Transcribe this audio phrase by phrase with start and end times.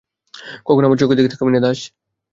[0.67, 1.79] কখনও আমার চোখের দিকে তাকাবি না, দাস।